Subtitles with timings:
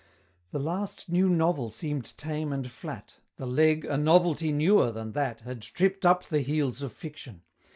[0.49, 5.41] The last new Novel seem'd tame and flat, The Leg, a novelty newer than that,
[5.41, 7.43] Had tripp'd up the heels of Fiction!